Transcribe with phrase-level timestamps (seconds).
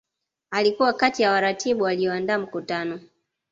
[0.51, 2.99] Alikuwa kati ya waratibu walioandaa mkutano